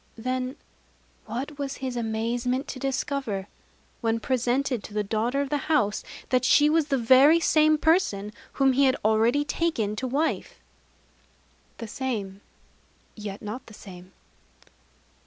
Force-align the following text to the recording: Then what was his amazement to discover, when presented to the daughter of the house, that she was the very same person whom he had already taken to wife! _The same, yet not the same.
Then 0.17 0.55
what 1.27 1.59
was 1.59 1.75
his 1.75 1.95
amazement 1.95 2.67
to 2.69 2.79
discover, 2.79 3.47
when 4.01 4.19
presented 4.19 4.83
to 4.83 4.95
the 4.95 5.03
daughter 5.03 5.41
of 5.41 5.49
the 5.51 5.67
house, 5.69 6.03
that 6.29 6.43
she 6.43 6.71
was 6.71 6.87
the 6.87 6.97
very 6.97 7.39
same 7.39 7.77
person 7.77 8.33
whom 8.53 8.73
he 8.73 8.85
had 8.85 8.95
already 9.05 9.45
taken 9.45 9.95
to 9.97 10.07
wife! 10.07 10.59
_The 11.77 11.87
same, 11.87 12.41
yet 13.13 13.43
not 13.43 13.67
the 13.67 13.75
same. 13.75 14.11